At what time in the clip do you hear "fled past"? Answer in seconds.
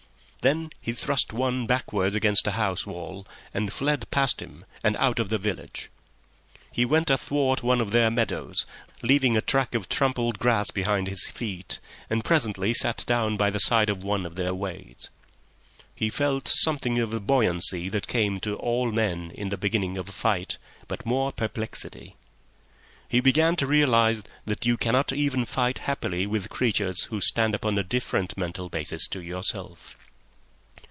3.71-4.41